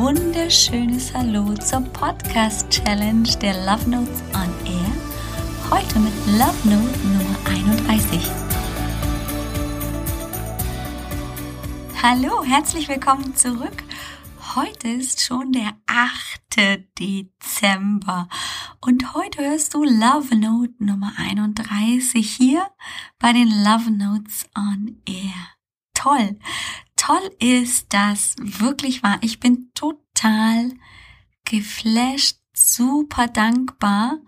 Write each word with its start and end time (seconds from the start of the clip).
wunderschönes 0.00 1.12
Hallo 1.12 1.52
zur 1.56 1.82
Podcast 1.92 2.70
Challenge 2.70 3.28
der 3.42 3.52
Love 3.66 3.90
Notes 3.90 4.22
on 4.32 4.48
Air. 4.64 5.70
Heute 5.70 5.98
mit 5.98 6.14
Love 6.26 6.56
Note 6.64 6.98
Nummer 7.06 7.36
31. 7.44 8.18
Hallo, 12.02 12.42
herzlich 12.42 12.88
willkommen 12.88 13.36
zurück. 13.36 13.84
Heute 14.56 14.88
ist 14.88 15.20
schon 15.20 15.52
der 15.52 15.72
8. 15.84 16.86
Dezember 16.98 18.26
und 18.80 19.12
heute 19.12 19.42
hörst 19.42 19.74
du 19.74 19.84
Love 19.84 20.34
Note 20.34 20.72
Nummer 20.78 21.12
31 21.18 22.36
hier 22.36 22.66
bei 23.18 23.34
den 23.34 23.48
Love 23.48 23.90
Notes 23.90 24.46
on 24.56 25.02
Air. 25.04 25.34
Toll 25.92 26.38
toll 27.00 27.30
ist 27.38 27.94
das 27.94 28.36
wirklich 28.38 29.02
wahr. 29.02 29.18
Ich 29.22 29.40
bin 29.40 29.70
total 29.74 30.70
geflasht, 31.46 32.36
super 32.52 33.26
dankbar 33.26 34.18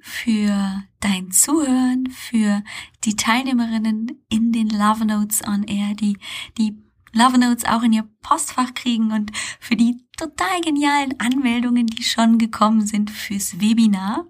für 0.00 0.84
dein 1.00 1.30
Zuhören, 1.32 2.08
für 2.10 2.62
die 3.04 3.16
Teilnehmerinnen 3.16 4.24
in 4.30 4.52
den 4.52 4.70
Love 4.70 5.04
Notes 5.04 5.46
on 5.46 5.64
Air, 5.64 5.94
die 5.94 6.16
die 6.56 6.78
Love 7.12 7.38
Notes 7.38 7.66
auch 7.66 7.82
in 7.82 7.92
ihr 7.92 8.08
Postfach 8.22 8.72
kriegen 8.72 9.12
und 9.12 9.30
für 9.60 9.76
die 9.76 10.02
total 10.16 10.62
genialen 10.62 11.20
Anmeldungen, 11.20 11.86
die 11.86 12.02
schon 12.02 12.38
gekommen 12.38 12.86
sind 12.86 13.10
fürs 13.10 13.60
Webinar. 13.60 14.26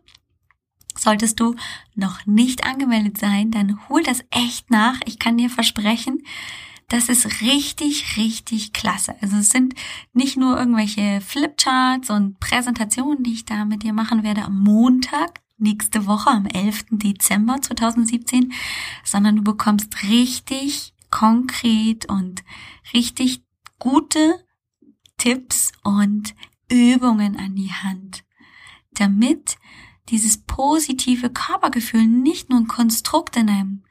Solltest 0.97 1.39
du 1.39 1.55
noch 1.95 2.27
nicht 2.27 2.67
angemeldet 2.67 3.19
sein, 3.19 3.53
dann 3.53 3.89
hol 3.89 4.03
das 4.03 4.25
echt 4.31 4.71
nach. 4.71 5.01
Ich 5.07 5.19
kann 5.19 5.39
dir 5.39 5.51
versprechen, 5.51 6.23
das 6.89 7.09
ist 7.09 7.41
richtig, 7.41 8.17
richtig 8.17 8.73
klasse. 8.73 9.15
Also 9.21 9.37
es 9.37 9.51
sind 9.51 9.75
nicht 10.13 10.37
nur 10.37 10.59
irgendwelche 10.59 11.21
Flipcharts 11.21 12.11
und 12.11 12.39
Präsentationen, 12.41 13.23
die 13.23 13.33
ich 13.33 13.45
da 13.45 13.65
mit 13.65 13.83
dir 13.83 13.93
machen 13.93 14.23
werde 14.23 14.43
am 14.43 14.61
Montag, 14.61 15.41
nächste 15.57 16.07
Woche, 16.07 16.31
am 16.31 16.47
11. 16.47 16.87
Dezember 16.91 17.61
2017, 17.61 18.53
sondern 19.05 19.37
du 19.37 19.43
bekommst 19.43 20.03
richtig 20.03 20.95
konkret 21.11 22.07
und 22.07 22.43
richtig 22.93 23.45
gute 23.79 24.45
Tipps 25.17 25.73
und 25.83 26.35
Übungen 26.71 27.37
an 27.37 27.55
die 27.55 27.73
Hand, 27.73 28.25
damit 28.93 29.57
dieses 30.11 30.43
positive 30.43 31.31
Körpergefühl 31.31 32.05
nicht 32.05 32.51
nur 32.51 32.61
ein 32.61 32.69
Konstrukt 32.69 33.37
in 33.37 33.49
einem 33.49 33.85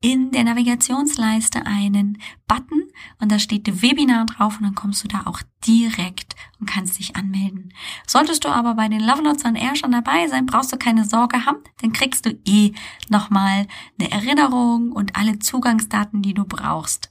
in 0.00 0.30
der 0.30 0.44
Navigationsleiste 0.44 1.66
einen 1.66 2.18
Button 2.46 2.82
und 3.18 3.32
da 3.32 3.38
steht 3.38 3.80
Webinar 3.82 4.26
drauf 4.26 4.58
und 4.58 4.64
dann 4.64 4.74
kommst 4.74 5.02
du 5.02 5.08
da 5.08 5.22
auch 5.24 5.40
direkt 5.66 6.36
und 6.60 6.68
kannst 6.68 6.98
dich 6.98 7.16
anmelden. 7.16 7.72
Solltest 8.06 8.44
du 8.44 8.48
aber 8.48 8.74
bei 8.74 8.88
den 8.88 9.00
Love 9.00 9.22
Notes 9.22 9.46
on 9.46 9.56
Air 9.56 9.74
schon 9.74 9.92
dabei 9.92 10.28
sein, 10.28 10.44
brauchst 10.46 10.72
du 10.72 10.76
keine 10.76 11.04
Sorge 11.04 11.44
haben, 11.46 11.58
dann 11.80 11.92
kriegst 11.92 12.26
du 12.26 12.38
eh 12.46 12.72
nochmal 13.08 13.66
eine 13.98 14.10
Erinnerung 14.10 14.92
und 14.92 15.16
alle 15.16 15.38
Zugangsdaten, 15.38 16.20
die 16.22 16.34
du 16.34 16.44
brauchst 16.44 17.10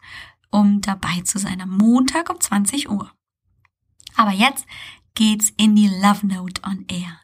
um 0.52 0.82
dabei 0.82 1.22
zu 1.22 1.40
sein 1.40 1.62
am 1.62 1.78
Montag 1.78 2.30
um 2.30 2.40
20 2.40 2.90
Uhr. 2.90 3.12
Aber 4.16 4.32
jetzt 4.32 4.66
geht's 5.14 5.52
in 5.58 5.76
die 5.76 5.88
Love 5.88 6.28
Note 6.28 6.62
on 6.66 6.86
Air. 6.88 7.20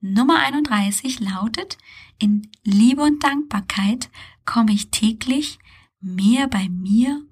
Nummer 0.00 0.38
31 0.40 1.20
lautet, 1.20 1.78
in 2.18 2.50
Liebe 2.62 3.02
und 3.02 3.24
Dankbarkeit 3.24 4.10
komme 4.44 4.72
ich 4.72 4.90
täglich 4.90 5.58
mehr 6.00 6.48
bei 6.48 6.68
mir 6.68 7.22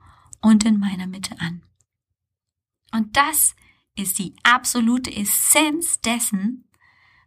und 0.41 0.65
in 0.65 0.79
meiner 0.79 1.07
Mitte 1.07 1.39
an. 1.39 1.63
Und 2.93 3.17
das 3.17 3.55
ist 3.95 4.19
die 4.19 4.35
absolute 4.43 5.15
Essenz 5.15 6.01
dessen, 6.01 6.69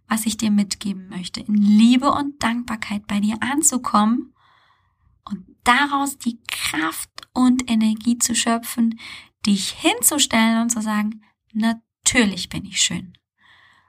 was 0.07 0.25
ich 0.25 0.37
dir 0.37 0.51
mitgeben 0.51 1.09
möchte. 1.09 1.41
In 1.41 1.55
Liebe 1.55 2.11
und 2.11 2.41
Dankbarkeit 2.41 3.07
bei 3.07 3.19
dir 3.19 3.37
anzukommen 3.41 4.33
und 5.25 5.45
daraus 5.63 6.17
die 6.17 6.39
Kraft 6.47 7.09
und 7.35 7.69
Energie 7.69 8.17
zu 8.17 8.33
schöpfen, 8.33 8.99
dich 9.45 9.71
hinzustellen 9.71 10.63
und 10.63 10.69
zu 10.71 10.81
sagen, 10.81 11.21
natürlich 11.53 12.49
bin 12.49 12.65
ich 12.65 12.81
schön. 12.81 13.13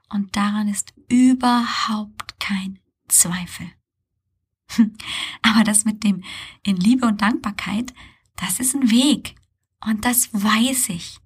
Und 0.09 0.35
daran 0.35 0.67
ist 0.67 0.93
überhaupt 1.09 2.39
kein 2.39 2.79
Zweifel. 3.07 3.71
Aber 5.41 5.63
das 5.63 5.85
mit 5.85 6.03
dem 6.03 6.23
in 6.63 6.77
Liebe 6.77 7.07
und 7.07 7.21
Dankbarkeit, 7.21 7.93
das 8.35 8.59
ist 8.59 8.75
ein 8.75 8.91
Weg. 8.91 9.35
Und 9.85 10.05
das 10.05 10.29
weiß 10.33 10.89
ich. 10.89 11.17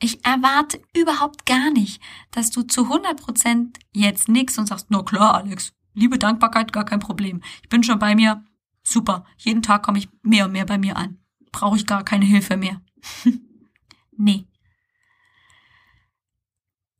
Ich 0.00 0.24
erwarte 0.24 0.80
überhaupt 0.94 1.44
gar 1.44 1.70
nicht, 1.72 2.00
dass 2.30 2.50
du 2.50 2.62
zu 2.62 2.84
100 2.84 3.20
Prozent 3.20 3.78
jetzt 3.92 4.28
nix 4.28 4.56
und 4.58 4.66
sagst, 4.66 4.86
na 4.90 5.02
klar, 5.02 5.34
Alex, 5.34 5.72
Liebe, 5.94 6.18
Dankbarkeit, 6.18 6.72
gar 6.72 6.84
kein 6.84 7.00
Problem. 7.00 7.42
Ich 7.62 7.68
bin 7.68 7.82
schon 7.82 7.98
bei 7.98 8.14
mir, 8.14 8.44
Super, 8.90 9.26
jeden 9.36 9.60
Tag 9.60 9.82
komme 9.82 9.98
ich 9.98 10.08
mehr 10.22 10.46
und 10.46 10.52
mehr 10.52 10.64
bei 10.64 10.78
mir 10.78 10.96
an. 10.96 11.18
Brauche 11.52 11.76
ich 11.76 11.84
gar 11.84 12.04
keine 12.04 12.24
Hilfe 12.24 12.56
mehr. 12.56 12.80
nee. 14.16 14.48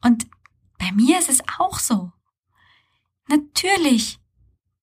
Und 0.02 0.26
bei 0.78 0.92
mir 0.92 1.18
ist 1.18 1.30
es 1.30 1.40
auch 1.58 1.78
so. 1.78 2.12
Natürlich, 3.26 4.20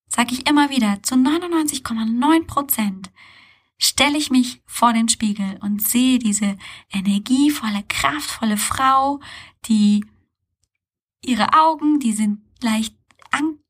sage 0.08 0.34
ich 0.34 0.48
immer 0.48 0.68
wieder, 0.68 1.00
zu 1.04 1.14
99,9 1.14 2.44
Prozent 2.48 3.12
stelle 3.78 4.18
ich 4.18 4.32
mich 4.32 4.60
vor 4.66 4.92
den 4.92 5.08
Spiegel 5.08 5.58
und 5.62 5.86
sehe 5.86 6.18
diese 6.18 6.58
energievolle, 6.92 7.84
kraftvolle 7.88 8.56
Frau, 8.56 9.20
die 9.66 10.04
ihre 11.22 11.52
Augen, 11.52 12.00
die 12.00 12.12
sind 12.12 12.40
leicht 12.60 12.96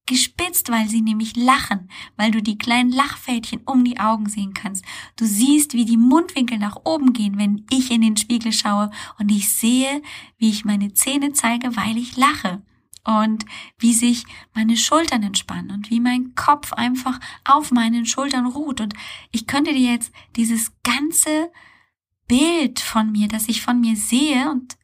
gespitzt, 0.06 0.71
weil 0.71 0.89
sie 0.89 1.03
nämlich 1.03 1.37
lachen, 1.37 1.91
weil 2.17 2.31
du 2.31 2.43
die 2.43 2.59
kleinen 2.59 2.91
Lachfältchen 2.91 3.62
um 3.67 3.84
die 3.84 3.99
Augen 3.99 4.28
sehen 4.28 4.55
kannst. 4.55 4.84
Du 5.17 5.27
siehst, 5.27 5.75
wie 5.75 5.84
die 5.84 5.97
Mundwinkel 5.97 6.59
nach 6.59 6.77
oben 6.84 7.12
gehen, 7.12 7.39
wenn 7.39 7.67
ich 7.71 7.91
in 7.91 8.00
den 8.00 8.17
Spiegel 8.17 8.53
schaue. 8.53 8.91
Und 9.19 9.31
ich 9.31 9.49
sehe, 9.49 10.03
wie 10.39 10.50
ich 10.50 10.65
meine 10.65 10.94
Zähne 10.94 11.33
zeige, 11.33 11.77
weil 11.77 11.97
ich 11.97 12.17
lache. 12.17 12.62
Und 13.05 13.44
wie 13.78 13.93
sich 13.93 14.25
meine 14.55 14.77
Schultern 14.77 15.22
entspannen 15.22 15.71
und 15.71 15.91
wie 15.91 16.00
mein 16.00 16.34
Kopf 16.34 16.73
einfach 16.73 17.21
auf 17.44 17.71
meinen 17.71 18.06
Schultern 18.06 18.47
ruht. 18.47 18.81
Und 18.81 18.94
ich 19.31 19.47
könnte 19.47 19.73
dir 19.73 19.93
jetzt 19.93 20.12
dieses 20.34 20.73
ganze 20.83 21.53
Bild 22.27 22.81
von 22.81 23.12
mir, 23.12 23.28
das 23.28 23.49
ich 23.49 23.62
von 23.62 23.81
mir 23.81 23.97
sehe 23.97 24.50
und 24.50 24.77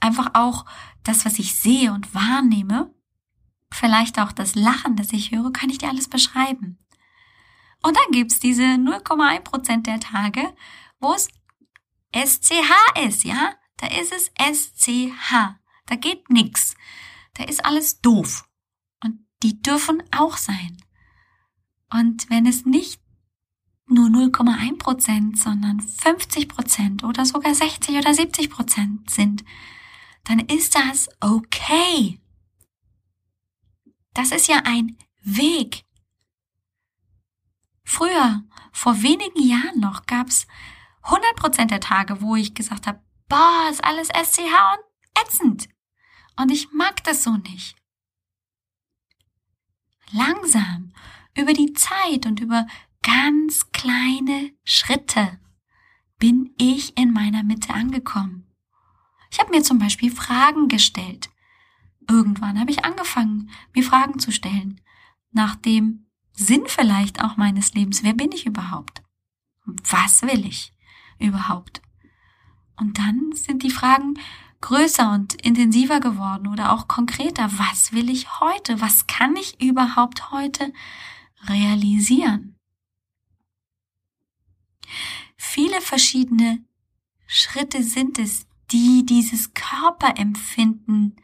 einfach 0.00 0.34
auch 0.34 0.66
das, 1.02 1.24
was 1.24 1.38
ich 1.38 1.54
sehe 1.54 1.92
und 1.92 2.14
wahrnehme, 2.14 2.93
vielleicht 3.74 4.18
auch 4.18 4.32
das 4.32 4.54
Lachen, 4.54 4.96
das 4.96 5.12
ich 5.12 5.30
höre, 5.30 5.52
kann 5.52 5.70
ich 5.70 5.78
dir 5.78 5.88
alles 5.88 6.08
beschreiben. 6.08 6.78
Und 7.82 7.96
dann 7.96 8.12
gibt's 8.12 8.38
diese 8.38 8.62
0,1 8.62 9.40
Prozent 9.40 9.86
der 9.86 10.00
Tage, 10.00 10.54
wo 11.00 11.12
es 11.12 11.28
SCH 12.14 12.72
ist, 13.06 13.24
ja? 13.24 13.54
Da 13.76 13.88
ist 13.88 14.12
es 14.12 14.30
SCH. 14.38 15.56
Da 15.86 15.96
geht 15.96 16.30
nix. 16.30 16.76
Da 17.34 17.44
ist 17.44 17.64
alles 17.64 18.00
doof. 18.00 18.48
Und 19.02 19.26
die 19.42 19.60
dürfen 19.60 20.02
auch 20.16 20.36
sein. 20.36 20.76
Und 21.92 22.30
wenn 22.30 22.46
es 22.46 22.64
nicht 22.64 23.00
nur 23.86 24.08
0,1 24.08 24.78
Prozent, 24.78 25.38
sondern 25.38 25.80
50 25.80 26.48
Prozent 26.48 27.04
oder 27.04 27.26
sogar 27.26 27.54
60 27.54 27.96
oder 27.96 28.14
70 28.14 28.48
Prozent 28.48 29.10
sind, 29.10 29.44
dann 30.24 30.38
ist 30.40 30.74
das 30.74 31.08
okay. 31.20 32.18
Das 34.14 34.30
ist 34.30 34.48
ja 34.48 34.62
ein 34.64 34.96
Weg. 35.22 35.84
Früher, 37.84 38.42
vor 38.72 39.02
wenigen 39.02 39.42
Jahren 39.42 39.80
noch, 39.80 40.06
gab's 40.06 40.46
100% 41.02 41.66
der 41.66 41.80
Tage, 41.80 42.22
wo 42.22 42.34
ich 42.34 42.54
gesagt 42.54 42.86
habe, 42.86 43.02
boah, 43.28 43.68
ist 43.70 43.84
alles 43.84 44.08
SCH 44.08 44.38
und 44.38 45.22
ätzend. 45.22 45.68
Und 46.36 46.50
ich 46.50 46.72
mag 46.72 47.02
das 47.04 47.22
so 47.22 47.36
nicht. 47.36 47.76
Langsam, 50.10 50.92
über 51.36 51.52
die 51.52 51.72
Zeit 51.72 52.26
und 52.26 52.40
über 52.40 52.66
ganz 53.02 53.70
kleine 53.72 54.52
Schritte 54.64 55.40
bin 56.18 56.54
ich 56.58 56.96
in 56.96 57.12
meiner 57.12 57.42
Mitte 57.42 57.74
angekommen. 57.74 58.46
Ich 59.30 59.40
habe 59.40 59.50
mir 59.50 59.62
zum 59.62 59.78
Beispiel 59.78 60.10
Fragen 60.14 60.68
gestellt. 60.68 61.28
Irgendwann 62.08 62.60
habe 62.60 62.70
ich 62.70 62.84
angefangen, 62.84 63.50
mir 63.74 63.82
Fragen 63.82 64.18
zu 64.18 64.32
stellen. 64.32 64.80
Nach 65.32 65.56
dem 65.56 66.06
Sinn 66.32 66.64
vielleicht 66.66 67.22
auch 67.22 67.36
meines 67.36 67.74
Lebens. 67.74 68.02
Wer 68.02 68.14
bin 68.14 68.32
ich 68.32 68.46
überhaupt? 68.46 69.02
Was 69.64 70.22
will 70.22 70.46
ich 70.46 70.72
überhaupt? 71.18 71.80
Und 72.76 72.98
dann 72.98 73.32
sind 73.32 73.62
die 73.62 73.70
Fragen 73.70 74.18
größer 74.60 75.12
und 75.12 75.34
intensiver 75.34 76.00
geworden 76.00 76.48
oder 76.48 76.72
auch 76.72 76.88
konkreter. 76.88 77.50
Was 77.58 77.92
will 77.92 78.10
ich 78.10 78.40
heute? 78.40 78.80
Was 78.80 79.06
kann 79.06 79.36
ich 79.36 79.60
überhaupt 79.62 80.30
heute 80.30 80.72
realisieren? 81.46 82.56
Viele 85.36 85.80
verschiedene 85.80 86.64
Schritte 87.26 87.82
sind 87.82 88.18
es, 88.18 88.46
die 88.72 89.04
dieses 89.06 89.54
Körperempfinden 89.54 91.16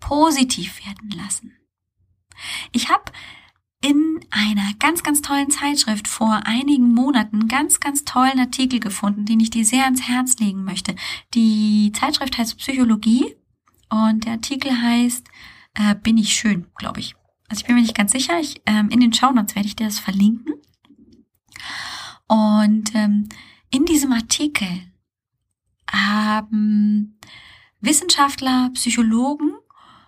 positiv 0.00 0.84
werden 0.86 1.10
lassen. 1.10 1.52
Ich 2.72 2.88
habe 2.90 3.12
in 3.82 4.20
einer 4.30 4.74
ganz, 4.78 5.02
ganz 5.02 5.22
tollen 5.22 5.50
Zeitschrift 5.50 6.08
vor 6.08 6.42
einigen 6.44 6.92
Monaten 6.92 7.46
ganz, 7.46 7.78
ganz 7.80 8.04
tollen 8.04 8.40
Artikel 8.40 8.80
gefunden, 8.80 9.26
den 9.26 9.40
ich 9.40 9.50
dir 9.50 9.64
sehr 9.64 9.84
ans 9.84 10.02
Herz 10.08 10.38
legen 10.38 10.64
möchte. 10.64 10.96
Die 11.34 11.92
Zeitschrift 11.94 12.36
heißt 12.38 12.58
Psychologie 12.58 13.36
und 13.90 14.24
der 14.24 14.32
Artikel 14.32 14.72
heißt 14.80 15.28
äh, 15.74 15.94
Bin 15.94 16.18
ich 16.18 16.34
schön, 16.34 16.66
glaube 16.76 17.00
ich. 17.00 17.14
Also 17.48 17.60
ich 17.60 17.66
bin 17.66 17.76
mir 17.76 17.82
nicht 17.82 17.96
ganz 17.96 18.12
sicher. 18.12 18.40
Ich, 18.40 18.60
ähm, 18.66 18.88
in 18.88 19.00
den 19.00 19.12
Shownotes 19.12 19.54
werde 19.54 19.68
ich 19.68 19.76
dir 19.76 19.86
das 19.86 19.98
verlinken. 19.98 20.54
Und 22.26 22.94
ähm, 22.94 23.28
in 23.70 23.84
diesem 23.84 24.12
Artikel 24.12 24.68
haben 25.88 27.20
Wissenschaftler, 27.80 28.70
Psychologen 28.74 29.52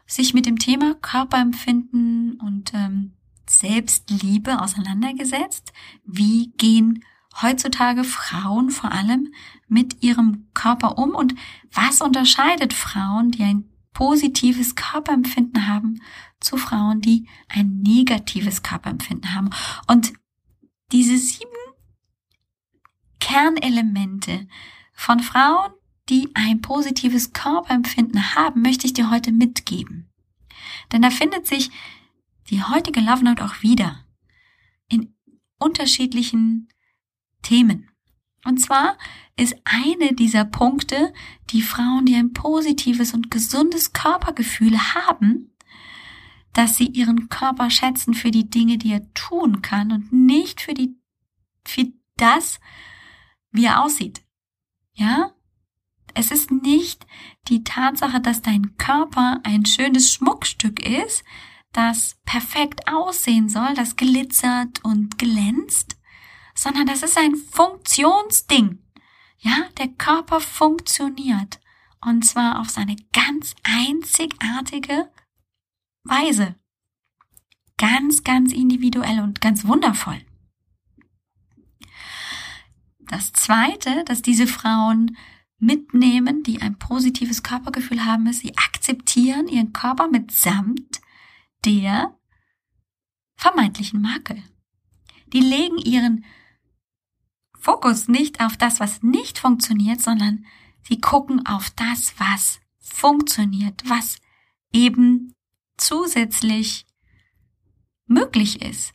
sich 0.08 0.34
mit 0.34 0.46
dem 0.46 0.58
Thema 0.58 0.94
Körperempfinden 0.94 2.40
und 2.40 2.72
ähm, 2.74 3.12
Selbstliebe 3.48 4.60
auseinandergesetzt. 4.60 5.72
Wie 6.04 6.50
gehen 6.56 7.04
heutzutage 7.40 8.02
Frauen 8.04 8.70
vor 8.70 8.90
allem 8.90 9.32
mit 9.68 10.02
ihrem 10.02 10.48
Körper 10.54 10.98
um 10.98 11.14
und 11.14 11.34
was 11.70 12.00
unterscheidet 12.00 12.72
Frauen, 12.72 13.30
die 13.30 13.44
ein 13.44 13.68
positives 13.92 14.74
Körperempfinden 14.74 15.68
haben, 15.68 16.00
zu 16.40 16.56
Frauen, 16.56 17.00
die 17.00 17.28
ein 17.48 17.80
negatives 17.80 18.62
Körperempfinden 18.62 19.34
haben. 19.34 19.50
Und 19.88 20.12
diese 20.92 21.18
sieben 21.18 21.50
Kernelemente 23.20 24.46
von 24.94 25.20
Frauen, 25.20 25.72
die 26.08 26.30
ein 26.34 26.60
positives 26.60 27.32
Körperempfinden 27.32 28.34
haben, 28.34 28.62
möchte 28.62 28.86
ich 28.86 28.94
dir 28.94 29.10
heute 29.10 29.32
mitgeben. 29.32 30.10
Denn 30.92 31.02
da 31.02 31.10
findet 31.10 31.46
sich 31.46 31.70
die 32.50 32.62
heutige 32.62 33.00
Love 33.00 33.24
Note 33.24 33.44
auch 33.44 33.62
wieder 33.62 34.04
in 34.88 35.14
unterschiedlichen 35.58 36.68
Themen. 37.42 37.90
Und 38.44 38.58
zwar 38.58 38.96
ist 39.36 39.56
eine 39.64 40.14
dieser 40.14 40.44
Punkte, 40.44 41.12
die 41.50 41.62
Frauen, 41.62 42.06
die 42.06 42.14
ein 42.14 42.32
positives 42.32 43.12
und 43.12 43.30
gesundes 43.30 43.92
Körpergefühl 43.92 44.78
haben, 44.78 45.54
dass 46.54 46.76
sie 46.76 46.86
ihren 46.86 47.28
Körper 47.28 47.70
schätzen 47.70 48.14
für 48.14 48.30
die 48.30 48.48
Dinge, 48.48 48.78
die 48.78 48.92
er 48.92 49.12
tun 49.14 49.62
kann 49.62 49.92
und 49.92 50.12
nicht 50.12 50.60
für 50.60 50.74
die, 50.74 50.96
für 51.64 51.86
das, 52.16 52.58
wie 53.50 53.66
er 53.66 53.84
aussieht. 53.84 54.22
Ja? 54.94 55.27
Es 56.18 56.32
ist 56.32 56.50
nicht 56.50 57.06
die 57.46 57.62
Tatsache, 57.62 58.20
dass 58.20 58.42
dein 58.42 58.76
Körper 58.76 59.38
ein 59.44 59.64
schönes 59.64 60.12
Schmuckstück 60.12 60.84
ist, 60.84 61.22
das 61.70 62.16
perfekt 62.24 62.88
aussehen 62.88 63.48
soll, 63.48 63.72
das 63.74 63.94
glitzert 63.94 64.84
und 64.84 65.16
glänzt, 65.16 65.96
sondern 66.56 66.86
das 66.86 67.04
ist 67.04 67.16
ein 67.16 67.36
Funktionsding. 67.36 68.82
Ja, 69.38 69.68
der 69.78 69.86
Körper 69.86 70.40
funktioniert. 70.40 71.60
Und 72.04 72.24
zwar 72.24 72.60
auf 72.60 72.68
seine 72.68 72.96
ganz 73.12 73.54
einzigartige 73.62 75.12
Weise. 76.02 76.56
Ganz, 77.76 78.24
ganz 78.24 78.52
individuell 78.52 79.20
und 79.20 79.40
ganz 79.40 79.64
wundervoll. 79.64 80.20
Das 83.02 83.32
zweite, 83.32 84.02
dass 84.02 84.20
diese 84.20 84.48
Frauen 84.48 85.16
mitnehmen, 85.58 86.42
die 86.42 86.62
ein 86.62 86.78
positives 86.78 87.42
Körpergefühl 87.42 88.04
haben, 88.04 88.26
ist, 88.26 88.40
sie 88.40 88.56
akzeptieren 88.56 89.48
ihren 89.48 89.72
Körper 89.72 90.08
mitsamt 90.08 91.00
der 91.64 92.16
vermeintlichen 93.36 94.00
Makel. 94.00 94.42
Die 95.32 95.40
legen 95.40 95.78
ihren 95.78 96.24
Fokus 97.58 98.08
nicht 98.08 98.40
auf 98.40 98.56
das, 98.56 98.80
was 98.80 99.02
nicht 99.02 99.38
funktioniert, 99.38 100.00
sondern 100.00 100.46
sie 100.82 101.00
gucken 101.00 101.44
auf 101.46 101.70
das, 101.70 102.14
was 102.18 102.60
funktioniert, 102.78 103.82
was 103.88 104.16
eben 104.72 105.34
zusätzlich 105.76 106.86
möglich 108.06 108.62
ist. 108.62 108.94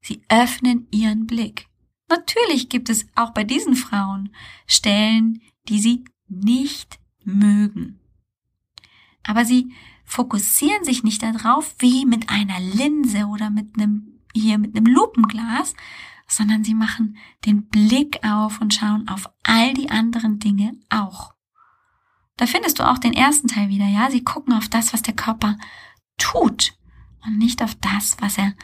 Sie 0.00 0.22
öffnen 0.28 0.88
ihren 0.90 1.26
Blick. 1.26 1.67
Natürlich 2.08 2.68
gibt 2.68 2.88
es 2.88 3.06
auch 3.14 3.30
bei 3.30 3.44
diesen 3.44 3.74
Frauen 3.74 4.34
Stellen, 4.66 5.42
die 5.68 5.78
sie 5.78 6.04
nicht 6.28 6.98
mögen. 7.24 8.00
Aber 9.22 9.44
sie 9.44 9.72
fokussieren 10.04 10.84
sich 10.84 11.04
nicht 11.04 11.22
darauf 11.22 11.74
wie 11.78 12.06
mit 12.06 12.30
einer 12.30 12.60
Linse 12.60 13.26
oder 13.26 13.50
mit 13.50 13.76
einem, 13.76 14.20
hier 14.34 14.58
mit 14.58 14.74
einem 14.74 14.86
Lupenglas, 14.86 15.74
sondern 16.26 16.64
sie 16.64 16.74
machen 16.74 17.18
den 17.44 17.66
Blick 17.66 18.24
auf 18.24 18.60
und 18.60 18.72
schauen 18.72 19.06
auf 19.08 19.28
all 19.42 19.74
die 19.74 19.90
anderen 19.90 20.38
Dinge 20.38 20.72
auch. 20.88 21.34
Da 22.38 22.46
findest 22.46 22.78
du 22.78 22.88
auch 22.88 22.98
den 22.98 23.12
ersten 23.12 23.48
Teil 23.48 23.68
wieder, 23.68 23.86
ja? 23.86 24.10
Sie 24.10 24.24
gucken 24.24 24.54
auf 24.54 24.68
das, 24.68 24.94
was 24.94 25.02
der 25.02 25.14
Körper 25.14 25.58
tut 26.16 26.72
und 27.26 27.36
nicht 27.36 27.62
auf 27.62 27.74
das, 27.74 28.16
was 28.20 28.38
er 28.38 28.54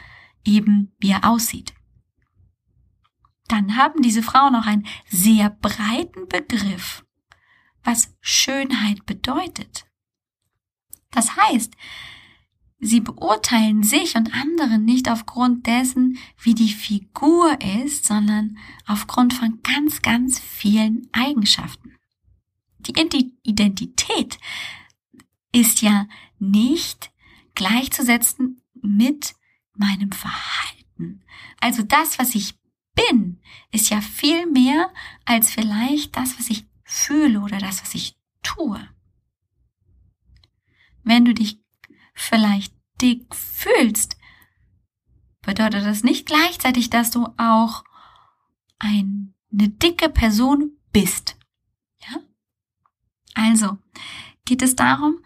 eben, 0.45 0.93
wie 0.97 1.11
er 1.11 1.29
aussieht. 1.29 1.74
Dann 3.47 3.75
haben 3.75 4.01
diese 4.01 4.23
Frauen 4.23 4.55
auch 4.55 4.65
einen 4.65 4.87
sehr 5.09 5.49
breiten 5.49 6.27
Begriff, 6.27 7.05
was 7.83 8.15
Schönheit 8.21 9.05
bedeutet. 9.05 9.85
Das 11.11 11.35
heißt, 11.37 11.73
sie 12.79 12.99
beurteilen 12.99 13.83
sich 13.83 14.15
und 14.15 14.33
andere 14.33 14.79
nicht 14.79 15.09
aufgrund 15.09 15.67
dessen, 15.67 16.17
wie 16.41 16.55
die 16.55 16.73
Figur 16.73 17.59
ist, 17.83 18.05
sondern 18.05 18.57
aufgrund 18.87 19.33
von 19.33 19.61
ganz, 19.61 20.01
ganz 20.01 20.39
vielen 20.39 21.07
Eigenschaften. 21.13 21.93
Die 22.79 23.31
Identität 23.43 24.37
ist 25.51 25.81
ja 25.81 26.07
nicht 26.37 27.11
gleichzusetzen 27.55 28.61
mit 28.73 29.35
meinem 29.73 30.11
Verhalten. 30.11 31.23
Also 31.59 31.81
das, 31.83 32.19
was 32.19 32.35
ich 32.35 32.55
bin, 32.95 33.41
ist 33.71 33.89
ja 33.89 34.01
viel 34.01 34.45
mehr 34.47 34.91
als 35.25 35.51
vielleicht 35.51 36.15
das, 36.15 36.39
was 36.39 36.49
ich 36.49 36.65
fühle 36.83 37.41
oder 37.41 37.59
das, 37.59 37.81
was 37.81 37.93
ich 37.93 38.17
tue. 38.41 38.89
Wenn 41.03 41.25
du 41.25 41.33
dich 41.33 41.59
vielleicht 42.13 42.73
dick 43.01 43.35
fühlst, 43.35 44.17
bedeutet 45.41 45.85
das 45.85 46.03
nicht 46.03 46.25
gleichzeitig, 46.25 46.89
dass 46.89 47.11
du 47.11 47.27
auch 47.37 47.83
eine 48.79 49.33
dicke 49.51 50.09
Person 50.09 50.77
bist. 50.91 51.37
Ja? 52.09 52.19
Also 53.33 53.77
geht 54.45 54.61
es 54.61 54.75
darum, 54.75 55.23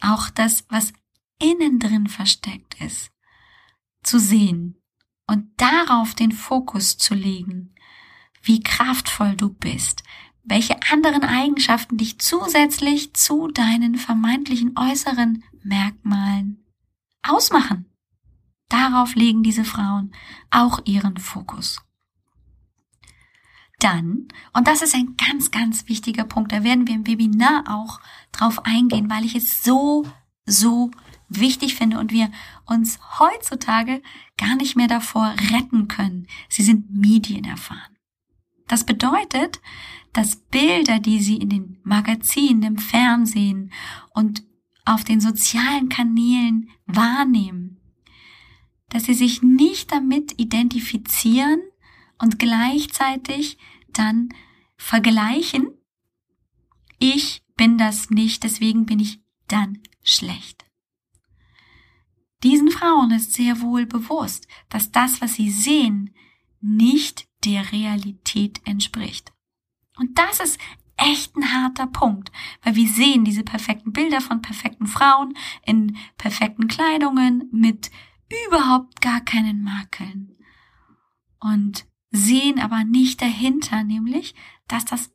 auch 0.00 0.30
das, 0.30 0.64
was 0.68 0.92
innen 1.38 1.78
drin 1.78 2.06
versteckt 2.06 2.80
ist, 2.80 3.12
zu 4.02 4.18
sehen 4.18 4.79
und 5.30 5.48
darauf 5.58 6.16
den 6.16 6.32
Fokus 6.32 6.98
zu 6.98 7.14
legen, 7.14 7.72
wie 8.42 8.64
kraftvoll 8.64 9.36
du 9.36 9.48
bist, 9.48 10.02
welche 10.42 10.76
anderen 10.90 11.22
Eigenschaften 11.22 11.98
dich 11.98 12.18
zusätzlich 12.18 13.14
zu 13.14 13.46
deinen 13.46 13.94
vermeintlichen 13.94 14.76
äußeren 14.76 15.44
Merkmalen 15.62 16.64
ausmachen. 17.22 17.86
Darauf 18.68 19.14
legen 19.14 19.44
diese 19.44 19.62
Frauen 19.64 20.10
auch 20.50 20.80
ihren 20.84 21.16
Fokus. 21.16 21.80
Dann, 23.78 24.26
und 24.52 24.66
das 24.66 24.82
ist 24.82 24.96
ein 24.96 25.16
ganz, 25.16 25.52
ganz 25.52 25.86
wichtiger 25.86 26.24
Punkt, 26.24 26.50
da 26.50 26.64
werden 26.64 26.88
wir 26.88 26.94
im 26.96 27.06
Webinar 27.06 27.64
auch 27.68 28.00
drauf 28.32 28.66
eingehen, 28.66 29.08
weil 29.08 29.24
ich 29.24 29.36
es 29.36 29.62
so, 29.62 30.04
so 30.44 30.90
wichtig 31.28 31.76
finde 31.76 32.00
und 32.00 32.10
wir 32.10 32.32
uns 32.70 32.98
heutzutage 33.18 34.02
gar 34.38 34.56
nicht 34.56 34.76
mehr 34.76 34.88
davor 34.88 35.34
retten 35.52 35.88
können. 35.88 36.26
Sie 36.48 36.62
sind 36.62 36.90
medienerfahren. 36.90 37.98
Das 38.68 38.84
bedeutet, 38.84 39.60
dass 40.12 40.36
Bilder, 40.36 41.00
die 41.00 41.20
sie 41.20 41.36
in 41.36 41.48
den 41.48 41.80
Magazinen, 41.82 42.62
im 42.62 42.78
Fernsehen 42.78 43.72
und 44.14 44.44
auf 44.84 45.04
den 45.04 45.20
sozialen 45.20 45.88
Kanälen 45.88 46.70
wahrnehmen, 46.86 47.80
dass 48.88 49.04
sie 49.04 49.14
sich 49.14 49.42
nicht 49.42 49.92
damit 49.92 50.40
identifizieren 50.40 51.60
und 52.18 52.38
gleichzeitig 52.38 53.58
dann 53.92 54.30
vergleichen, 54.76 55.68
ich 56.98 57.42
bin 57.56 57.78
das 57.78 58.10
nicht, 58.10 58.44
deswegen 58.44 58.86
bin 58.86 59.00
ich 59.00 59.20
dann 59.48 59.78
schlecht. 60.02 60.69
Diesen 62.42 62.70
Frauen 62.70 63.10
ist 63.10 63.34
sehr 63.34 63.60
wohl 63.60 63.86
bewusst, 63.86 64.46
dass 64.68 64.92
das, 64.92 65.20
was 65.20 65.34
sie 65.34 65.50
sehen, 65.50 66.14
nicht 66.60 67.28
der 67.44 67.72
Realität 67.72 68.60
entspricht. 68.64 69.32
Und 69.98 70.18
das 70.18 70.40
ist 70.40 70.58
echt 70.96 71.36
ein 71.36 71.52
harter 71.52 71.86
Punkt, 71.86 72.30
weil 72.62 72.76
wir 72.76 72.88
sehen 72.88 73.24
diese 73.24 73.42
perfekten 73.42 73.92
Bilder 73.92 74.20
von 74.20 74.42
perfekten 74.42 74.86
Frauen 74.86 75.34
in 75.64 75.96
perfekten 76.18 76.68
Kleidungen 76.68 77.48
mit 77.52 77.90
überhaupt 78.46 79.00
gar 79.00 79.20
keinen 79.20 79.62
Makeln 79.62 80.36
und 81.40 81.86
sehen 82.10 82.60
aber 82.60 82.84
nicht 82.84 83.22
dahinter, 83.22 83.82
nämlich, 83.82 84.34
dass 84.68 84.84
das 84.84 85.10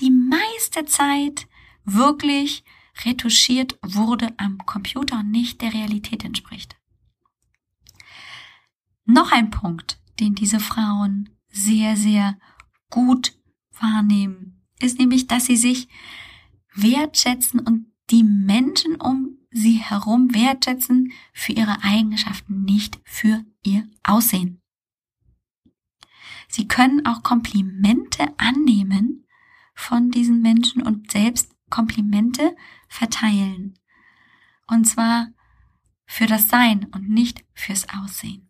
die 0.00 0.10
meiste 0.10 0.84
Zeit 0.84 1.46
wirklich 1.84 2.64
retuschiert 3.04 3.78
wurde 3.82 4.32
am 4.36 4.58
Computer 4.58 5.20
und 5.20 5.30
nicht 5.30 5.60
der 5.60 5.72
Realität 5.72 6.24
entspricht. 6.24 6.76
Noch 9.04 9.32
ein 9.32 9.50
Punkt, 9.50 9.98
den 10.20 10.34
diese 10.34 10.60
Frauen 10.60 11.30
sehr, 11.48 11.96
sehr 11.96 12.38
gut 12.90 13.36
wahrnehmen, 13.72 14.62
ist 14.80 14.98
nämlich, 14.98 15.26
dass 15.26 15.46
sie 15.46 15.56
sich 15.56 15.88
wertschätzen 16.74 17.60
und 17.60 17.86
die 18.10 18.22
Menschen 18.24 18.96
um 18.96 19.38
sie 19.50 19.74
herum 19.74 20.34
wertschätzen 20.34 21.12
für 21.32 21.52
ihre 21.52 21.82
Eigenschaften, 21.82 22.64
nicht 22.64 22.98
für 23.04 23.44
ihr 23.62 23.88
Aussehen. 24.02 24.60
Sie 26.48 26.68
können 26.68 27.06
auch 27.06 27.22
Komplimente 27.22 28.26
annehmen 28.36 29.26
von 29.74 30.10
diesen 30.10 30.42
Menschen 30.42 30.82
und 30.82 31.10
selbst 31.10 31.53
Komplimente 31.74 32.54
verteilen. 32.88 33.76
Und 34.68 34.84
zwar 34.84 35.32
für 36.06 36.26
das 36.26 36.48
Sein 36.48 36.86
und 36.94 37.08
nicht 37.08 37.44
fürs 37.52 37.88
Aussehen. 37.88 38.48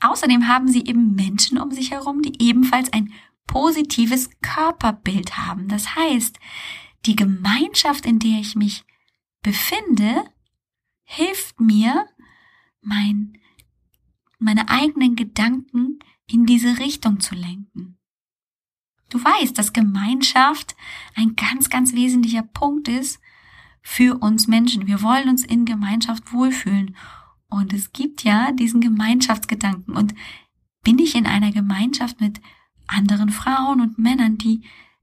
Außerdem 0.00 0.46
haben 0.46 0.68
sie 0.68 0.84
eben 0.84 1.16
Menschen 1.16 1.58
um 1.58 1.72
sich 1.72 1.90
herum, 1.90 2.22
die 2.22 2.40
ebenfalls 2.40 2.92
ein 2.92 3.12
positives 3.48 4.30
Körperbild 4.40 5.36
haben. 5.36 5.66
Das 5.66 5.96
heißt, 5.96 6.38
die 7.06 7.16
Gemeinschaft, 7.16 8.06
in 8.06 8.20
der 8.20 8.38
ich 8.38 8.54
mich 8.54 8.84
befinde, 9.42 10.24
hilft 11.02 11.58
mir, 11.60 12.06
mein, 12.80 13.40
meine 14.38 14.68
eigenen 14.68 15.16
Gedanken 15.16 15.98
in 16.28 16.46
diese 16.46 16.78
Richtung 16.78 17.18
zu 17.18 17.34
lenken. 17.34 17.98
Du 19.14 19.22
weißt, 19.22 19.56
dass 19.56 19.72
Gemeinschaft 19.72 20.74
ein 21.14 21.36
ganz, 21.36 21.70
ganz 21.70 21.92
wesentlicher 21.94 22.42
Punkt 22.42 22.88
ist 22.88 23.20
für 23.80 24.18
uns 24.20 24.48
Menschen. 24.48 24.88
Wir 24.88 25.02
wollen 25.02 25.28
uns 25.28 25.44
in 25.44 25.64
Gemeinschaft 25.64 26.32
wohlfühlen. 26.32 26.96
Und 27.48 27.72
es 27.72 27.92
gibt 27.92 28.24
ja 28.24 28.50
diesen 28.50 28.80
Gemeinschaftsgedanken. 28.80 29.94
Und 29.94 30.16
bin 30.82 30.98
ich 30.98 31.14
in 31.14 31.28
einer 31.28 31.52
Gemeinschaft 31.52 32.20
mit 32.20 32.40
anderen 32.88 33.30
Frauen 33.30 33.80
und 33.80 33.98
Männern, 33.98 34.36
die 34.36 34.62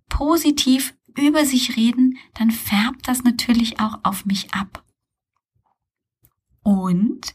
positiv 0.09 0.93
über 1.15 1.45
sich 1.45 1.77
reden, 1.77 2.17
dann 2.33 2.51
färbt 2.51 3.07
das 3.07 3.23
natürlich 3.23 3.79
auch 3.79 3.99
auf 4.03 4.25
mich 4.25 4.53
ab. 4.53 4.83
Und 6.63 7.33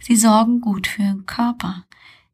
sie 0.00 0.16
sorgen 0.16 0.62
gut 0.62 0.86
für 0.86 1.02
den 1.02 1.26
Körper. 1.26 1.84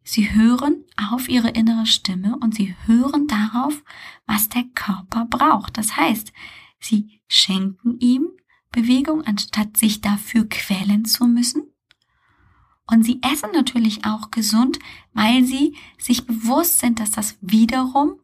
Sie 0.09 0.33
hören 0.33 0.85
auf 1.11 1.29
ihre 1.29 1.49
innere 1.49 1.85
Stimme 1.85 2.39
und 2.39 2.55
sie 2.55 2.77
hören 2.87 3.27
darauf, 3.27 3.83
was 4.25 4.49
der 4.49 4.63
Körper 4.63 5.25
braucht. 5.25 5.77
Das 5.77 5.97
heißt, 5.97 6.33
sie 6.79 7.21
schenken 7.27 7.99
ihm 7.99 8.29
Bewegung, 8.71 9.23
anstatt 9.23 9.77
sich 9.77 10.03
dafür 10.03 10.49
quälen 10.49 11.07
zu 11.07 11.27
müssen. 11.27 11.65
Und 12.87 13.03
sie 13.03 13.21
essen 13.21 13.51
natürlich 13.53 14.05
auch 14.05 14.31
gesund, 14.31 14.79
weil 15.13 15.45
sie 15.45 15.77
sich 15.99 16.25
bewusst 16.25 16.79
sind, 16.79 17.01
dass 17.01 17.11
das 17.11 17.37
wiederum 17.41 18.21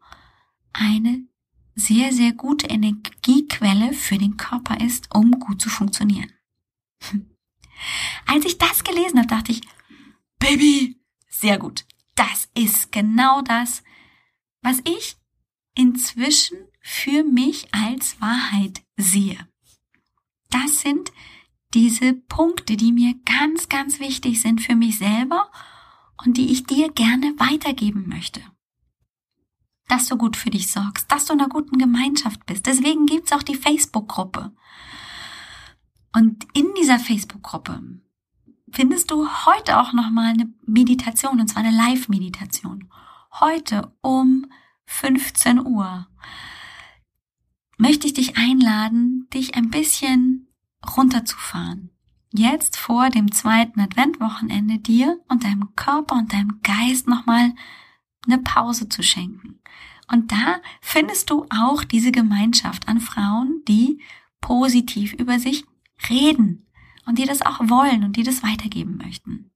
eine 0.72 1.26
sehr, 1.74 2.12
sehr 2.12 2.32
gute 2.32 2.68
Energiequelle 2.68 3.92
für 3.92 4.18
den 4.18 4.36
Körper 4.36 4.80
ist, 4.80 5.12
um 5.12 5.32
gut 5.32 5.60
zu 5.60 5.68
funktionieren. 5.68 6.30
Als 8.26 8.44
ich 8.44 8.58
das 8.58 8.84
gelesen 8.84 9.18
habe, 9.18 9.26
dachte 9.26 9.50
ich, 9.50 9.62
Baby, 10.38 11.01
sehr 11.42 11.58
gut. 11.58 11.84
Das 12.14 12.48
ist 12.54 12.92
genau 12.92 13.42
das, 13.42 13.82
was 14.62 14.78
ich 14.84 15.16
inzwischen 15.74 16.56
für 16.80 17.24
mich 17.24 17.66
als 17.74 18.20
Wahrheit 18.20 18.82
sehe. 18.96 19.48
Das 20.50 20.80
sind 20.80 21.12
diese 21.74 22.12
Punkte, 22.14 22.76
die 22.76 22.92
mir 22.92 23.14
ganz, 23.24 23.68
ganz 23.68 23.98
wichtig 23.98 24.40
sind 24.40 24.60
für 24.60 24.76
mich 24.76 24.98
selber 24.98 25.50
und 26.24 26.36
die 26.36 26.52
ich 26.52 26.64
dir 26.64 26.90
gerne 26.92 27.34
weitergeben 27.38 28.08
möchte. 28.08 28.40
Dass 29.88 30.06
du 30.06 30.16
gut 30.16 30.36
für 30.36 30.50
dich 30.50 30.70
sorgst, 30.70 31.10
dass 31.10 31.26
du 31.26 31.32
in 31.32 31.40
einer 31.40 31.48
guten 31.48 31.78
Gemeinschaft 31.78 32.46
bist. 32.46 32.66
Deswegen 32.66 33.06
gibt's 33.06 33.32
auch 33.32 33.42
die 33.42 33.56
Facebook-Gruppe. 33.56 34.54
Und 36.14 36.46
in 36.54 36.72
dieser 36.78 36.98
Facebook-Gruppe 36.98 37.82
findest 38.72 39.10
du 39.10 39.28
heute 39.46 39.78
auch 39.78 39.92
nochmal 39.92 40.32
eine 40.32 40.52
Meditation, 40.66 41.40
und 41.40 41.48
zwar 41.48 41.62
eine 41.62 41.76
Live-Meditation. 41.76 42.90
Heute 43.40 43.92
um 44.00 44.46
15 44.86 45.64
Uhr 45.64 46.06
möchte 47.78 48.06
ich 48.06 48.14
dich 48.14 48.36
einladen, 48.36 49.28
dich 49.32 49.54
ein 49.54 49.70
bisschen 49.70 50.48
runterzufahren. 50.96 51.90
Jetzt 52.32 52.76
vor 52.76 53.10
dem 53.10 53.30
zweiten 53.30 53.80
Adventwochenende 53.80 54.78
dir 54.78 55.20
und 55.28 55.44
deinem 55.44 55.74
Körper 55.76 56.14
und 56.14 56.32
deinem 56.32 56.60
Geist 56.62 57.06
nochmal 57.06 57.52
eine 58.26 58.38
Pause 58.38 58.88
zu 58.88 59.02
schenken. 59.02 59.60
Und 60.10 60.32
da 60.32 60.60
findest 60.80 61.30
du 61.30 61.46
auch 61.50 61.84
diese 61.84 62.12
Gemeinschaft 62.12 62.88
an 62.88 63.00
Frauen, 63.00 63.62
die 63.68 64.00
positiv 64.40 65.12
über 65.12 65.38
sich 65.38 65.64
reden, 66.08 66.66
und 67.06 67.18
die 67.18 67.24
das 67.24 67.42
auch 67.42 67.60
wollen 67.68 68.04
und 68.04 68.16
die 68.16 68.22
das 68.22 68.42
weitergeben 68.42 68.96
möchten. 68.96 69.50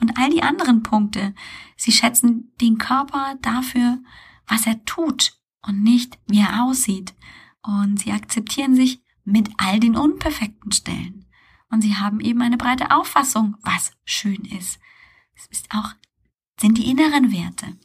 Und 0.00 0.18
all 0.18 0.30
die 0.30 0.42
anderen 0.42 0.82
Punkte, 0.82 1.34
sie 1.76 1.92
schätzen 1.92 2.52
den 2.60 2.78
Körper 2.78 3.36
dafür, 3.40 3.98
was 4.46 4.66
er 4.66 4.84
tut 4.84 5.34
und 5.62 5.82
nicht, 5.82 6.18
wie 6.26 6.40
er 6.40 6.64
aussieht. 6.64 7.14
Und 7.62 8.00
sie 8.00 8.12
akzeptieren 8.12 8.74
sich 8.74 9.02
mit 9.24 9.50
all 9.56 9.80
den 9.80 9.96
unperfekten 9.96 10.72
Stellen. 10.72 11.26
Und 11.70 11.82
sie 11.82 11.96
haben 11.96 12.20
eben 12.20 12.42
eine 12.42 12.58
breite 12.58 12.90
Auffassung, 12.90 13.56
was 13.62 13.92
schön 14.04 14.44
ist. 14.44 14.78
Es 15.34 15.46
ist 15.46 15.74
auch, 15.74 15.94
sind 16.60 16.76
die 16.76 16.90
inneren 16.90 17.32
Werte. 17.32 17.78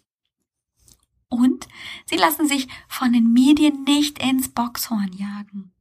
Und 1.29 1.67
sie 2.05 2.15
lassen 2.15 2.47
sich 2.47 2.67
von 2.87 3.13
den 3.13 3.31
Medien 3.33 3.83
nicht 3.83 4.19
ins 4.19 4.49
Boxhorn 4.49 5.13
jagen 5.13 5.73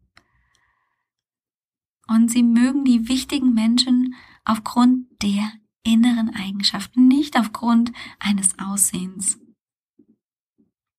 und 2.07 2.31
sie 2.31 2.43
mögen 2.43 2.85
die 2.85 3.09
wichtigen 3.09 3.55
Menschen 3.55 4.15
aufgrund 4.45 5.07
der 5.23 5.53
inneren 5.83 6.35
Eigenschaften, 6.35 7.09
nicht 7.09 7.39
aufgrund 7.39 7.93
eines 8.19 8.59
Aussehens. 8.59 9.39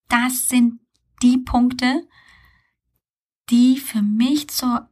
Das 0.10 0.48
sind 0.48 0.80
die 1.22 1.38
Punkte, 1.38 2.08
die 3.50 3.78
für 3.78 4.02
mich 4.02 4.50
zur 4.50 4.90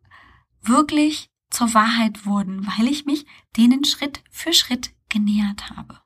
wirklich 0.62 1.30
zur 1.50 1.74
Wahrheit 1.74 2.26
wurden, 2.26 2.66
weil 2.68 2.88
ich 2.88 3.06
mich 3.06 3.26
denen 3.56 3.86
Schritt 3.86 4.24
für 4.30 4.54
Schritt 4.54 4.94
genähert 5.10 5.70
habe. 5.70 6.02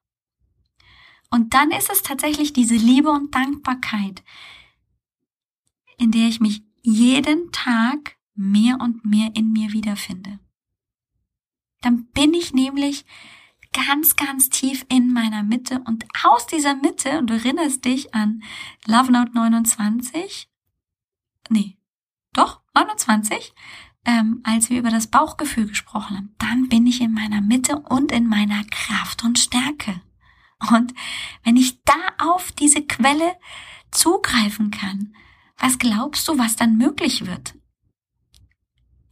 Und 1.32 1.54
dann 1.54 1.72
ist 1.72 1.90
es 1.90 2.02
tatsächlich 2.02 2.54
diese 2.54 2.76
Liebe 2.76 3.10
und 3.10 3.34
Dankbarkeit, 3.34 4.24
in 5.98 6.12
der 6.12 6.28
ich 6.28 6.40
mich 6.40 6.64
jeden 6.82 7.52
Tag 7.52 8.19
mehr 8.40 8.80
und 8.80 9.06
mehr 9.06 9.32
in 9.36 9.52
mir 9.52 9.72
wiederfinde. 9.74 10.40
Dann 11.82 12.06
bin 12.12 12.34
ich 12.34 12.54
nämlich 12.54 13.06
ganz, 13.74 14.16
ganz 14.16 14.50
tief 14.50 14.86
in 14.90 15.14
meiner 15.14 15.44
Mitte 15.44 15.82
und 15.86 16.06
aus 16.24 16.48
dieser 16.48 16.76
Mitte, 16.76 17.20
und 17.20 17.30
du 17.30 17.36
erinnerst 17.36 17.86
dich 17.86 18.14
an 18.16 18.44
Love 18.88 19.12
Note 19.12 19.32
29, 19.34 20.50
nee, 21.50 21.78
doch, 22.34 22.62
29, 22.74 23.54
ähm, 24.06 24.42
als 24.44 24.70
wir 24.70 24.80
über 24.80 24.90
das 24.90 25.08
Bauchgefühl 25.08 25.68
gesprochen 25.68 26.18
haben, 26.18 26.36
dann 26.40 26.70
bin 26.70 26.88
ich 26.88 27.02
in 27.02 27.14
meiner 27.14 27.42
Mitte 27.42 27.78
und 27.78 28.12
in 28.12 28.28
meiner 28.28 28.64
Kraft 28.66 29.24
und 29.24 29.38
Stärke. 29.38 30.02
Und 30.72 30.94
wenn 31.44 31.58
ich 31.58 31.84
da 31.84 31.94
auf 32.18 32.52
diese 32.52 32.82
Quelle 32.86 33.36
zugreifen 33.92 34.72
kann, 34.72 35.16
was 35.58 35.78
glaubst 35.78 36.28
du, 36.28 36.38
was 36.38 36.56
dann 36.56 36.78
möglich 36.78 37.26
wird? 37.26 37.59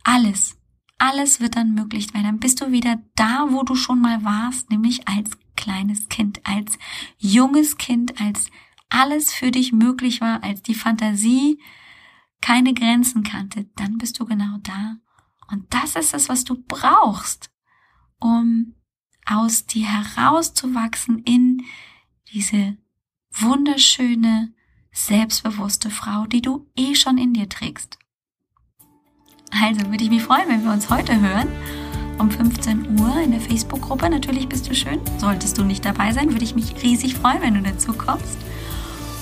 Alles. 0.08 0.58
Alles 1.00 1.42
wird 1.42 1.58
dann 1.58 1.74
möglich, 1.74 2.14
weil 2.14 2.24
dann 2.24 2.40
bist 2.40 2.62
du 2.62 2.72
wieder 2.72 3.04
da, 3.16 3.48
wo 3.50 3.64
du 3.64 3.76
schon 3.76 4.00
mal 4.00 4.24
warst, 4.24 4.70
nämlich 4.70 5.06
als 5.06 5.32
kleines 5.58 6.08
Kind, 6.08 6.40
als 6.46 6.80
junges 7.18 7.76
Kind, 7.76 8.22
als 8.22 8.50
alles 8.88 9.34
für 9.34 9.52
dich 9.52 9.74
möglich 9.74 10.22
war, 10.22 10.42
als 10.46 10.62
die 10.62 10.76
Fantasie 10.76 11.60
keine 12.40 12.74
Grenzen 12.74 13.24
kannte, 13.24 13.66
dann 13.76 13.98
bist 13.98 14.18
du 14.18 14.26
genau 14.26 14.58
da. 14.64 14.96
Und 15.52 15.74
das 15.74 15.98
ist 15.98 16.14
es, 16.14 16.30
was 16.30 16.46
du 16.46 16.56
brauchst, 16.56 17.52
um 18.18 18.76
aus 19.26 19.66
dir 19.66 19.88
herauszuwachsen 19.88 21.20
in 21.24 21.66
diese 22.32 22.78
wunderschöne, 23.32 24.54
selbstbewusste 24.94 25.90
Frau, 25.90 26.26
die 26.28 26.42
du 26.42 26.66
eh 26.78 26.96
schon 26.96 27.18
in 27.18 27.34
dir 27.34 27.50
trägst. 27.50 28.00
Also 29.52 29.90
würde 29.90 30.04
ich 30.04 30.10
mich 30.10 30.24
freuen, 30.24 30.50
wenn 30.50 30.64
wir 30.64 30.72
uns 30.72 30.90
heute 30.90 31.20
hören 31.20 31.48
um 32.20 32.32
15 32.32 33.00
Uhr 33.00 33.22
in 33.22 33.32
der 33.32 33.42
Facebook-Gruppe. 33.42 34.10
Natürlich 34.10 34.50
bist 34.50 34.68
du 34.70 34.74
schön. 34.74 35.00
Solltest 35.18 35.58
du 35.58 35.64
nicht 35.64 35.86
dabei 35.86 36.12
sein, 36.12 36.32
würde 36.32 36.44
ich 36.44 36.56
mich 36.56 36.82
riesig 36.82 37.16
freuen, 37.16 37.42
wenn 37.42 37.54
du 37.54 37.62
dazu 37.62 37.94
kommst. 37.94 38.38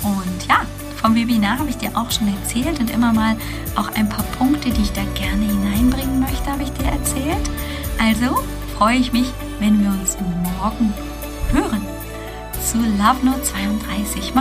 Und 0.04 0.48
ja, 0.48 0.62
vom 1.02 1.16
Webinar 1.16 1.60
habe 1.60 1.70
ich 1.70 1.78
dir 1.78 1.98
auch 1.98 2.10
schon 2.12 2.28
erzählt 2.28 2.80
und 2.80 2.90
immer 2.90 3.14
mal 3.14 3.36
auch 3.76 3.90
ein 3.96 4.08
paar 4.10 4.26
Punkte, 4.38 4.70
die 4.70 4.82
ich 4.82 4.94
da 4.94 5.04
gerne 5.16 5.46
hineinbringen 5.46 6.20
möchte, 6.20 6.52
habe 6.52 6.64
ich 6.64 6.72
dir 6.72 6.86
erzählt. 6.86 7.50
Also 8.00 8.44
freue 8.78 8.98
ich 8.98 9.14
mich, 9.14 9.32
wenn 9.60 9.84
wir 9.84 9.90
uns 9.90 10.18
morgen 10.60 10.94
hören 11.52 11.82
zu 12.64 12.78
Love 12.78 13.24
Note 13.24 13.44
32 13.44 14.34